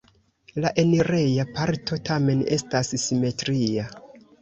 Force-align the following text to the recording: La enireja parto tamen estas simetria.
La 0.63 0.71
enireja 0.83 1.45
parto 1.59 2.01
tamen 2.09 2.43
estas 2.59 2.93
simetria. 3.07 3.91